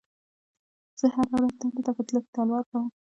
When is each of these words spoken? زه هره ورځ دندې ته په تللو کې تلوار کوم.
زه 0.99 1.07
هره 1.15 1.31
ورځ 1.41 1.53
دندې 1.61 1.81
ته 1.85 1.91
په 1.97 2.01
تللو 2.07 2.19
کې 2.23 2.31
تلوار 2.35 2.63
کوم. 2.71 2.85